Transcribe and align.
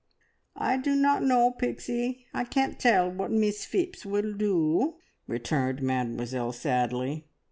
"I 0.57 0.77
do 0.77 0.95
not 0.95 1.21
know, 1.21 1.51
Pixie. 1.51 2.25
I 2.33 2.43
can't 2.43 2.79
tell 2.79 3.11
what 3.11 3.29
Miss 3.29 3.65
Phipps 3.65 4.03
will 4.03 4.33
do," 4.33 4.95
returned 5.27 5.83
Mademoiselle 5.83 6.53
sadly. 6.53 7.27